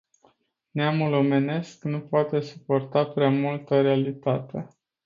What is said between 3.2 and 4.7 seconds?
multă realitate.